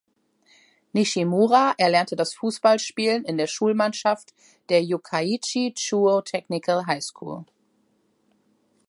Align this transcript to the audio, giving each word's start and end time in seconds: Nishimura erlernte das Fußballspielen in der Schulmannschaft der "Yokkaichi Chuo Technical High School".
Nishimura 0.95 1.75
erlernte 1.77 2.15
das 2.15 2.33
Fußballspielen 2.33 3.23
in 3.23 3.37
der 3.37 3.45
Schulmannschaft 3.45 4.33
der 4.69 4.83
"Yokkaichi 4.83 5.75
Chuo 5.75 6.23
Technical 6.23 6.87
High 6.87 7.03
School". 7.03 7.45